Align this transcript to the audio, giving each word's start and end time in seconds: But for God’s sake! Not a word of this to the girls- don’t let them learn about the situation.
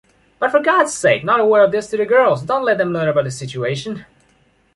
But 0.39 0.49
for 0.49 0.59
God’s 0.61 0.95
sake! 0.95 1.23
Not 1.23 1.39
a 1.39 1.45
word 1.45 1.61
of 1.63 1.71
this 1.71 1.87
to 1.91 1.97
the 1.97 2.07
girls- 2.07 2.41
don’t 2.41 2.63
let 2.65 2.79
them 2.79 2.91
learn 2.91 3.07
about 3.07 3.25
the 3.25 3.29
situation. 3.29 4.05